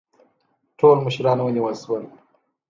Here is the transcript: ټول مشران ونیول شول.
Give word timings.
ټول 0.79 0.97
مشران 1.05 1.37
ونیول 1.41 1.75
شول. 1.81 2.03